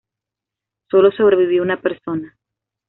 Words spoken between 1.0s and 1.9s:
sobrevivió una